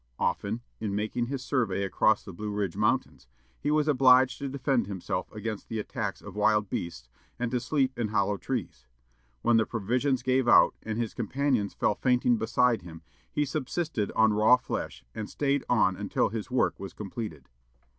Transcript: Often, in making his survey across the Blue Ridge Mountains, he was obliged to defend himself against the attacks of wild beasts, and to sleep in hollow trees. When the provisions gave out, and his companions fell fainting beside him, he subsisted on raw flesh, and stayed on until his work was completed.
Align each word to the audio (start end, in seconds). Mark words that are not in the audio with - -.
Often, 0.17 0.61
in 0.79 0.95
making 0.95 1.27
his 1.27 1.45
survey 1.45 1.83
across 1.83 2.25
the 2.25 2.33
Blue 2.33 2.49
Ridge 2.49 2.75
Mountains, 2.75 3.27
he 3.59 3.69
was 3.69 3.87
obliged 3.87 4.39
to 4.39 4.49
defend 4.49 4.87
himself 4.87 5.31
against 5.31 5.69
the 5.69 5.77
attacks 5.77 6.23
of 6.23 6.35
wild 6.35 6.71
beasts, 6.71 7.07
and 7.37 7.51
to 7.51 7.59
sleep 7.59 7.99
in 7.99 8.07
hollow 8.07 8.37
trees. 8.37 8.87
When 9.43 9.57
the 9.57 9.65
provisions 9.67 10.23
gave 10.23 10.47
out, 10.47 10.73
and 10.81 10.97
his 10.97 11.13
companions 11.13 11.75
fell 11.75 11.93
fainting 11.93 12.37
beside 12.37 12.81
him, 12.81 13.03
he 13.31 13.45
subsisted 13.45 14.11
on 14.13 14.33
raw 14.33 14.57
flesh, 14.57 15.05
and 15.13 15.29
stayed 15.29 15.63
on 15.69 15.95
until 15.95 16.29
his 16.29 16.49
work 16.49 16.79
was 16.79 16.93
completed. 16.93 17.47